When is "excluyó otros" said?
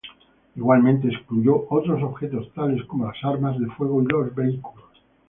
1.09-2.01